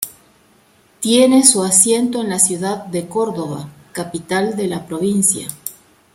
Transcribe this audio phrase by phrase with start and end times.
[0.99, 5.47] Tiene su asiento en la Ciudad de Córdoba, capital de la provincia.